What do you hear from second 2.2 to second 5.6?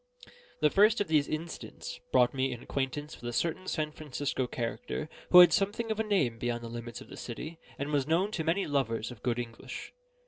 me in acquaintance with a certain San Francisco character, who had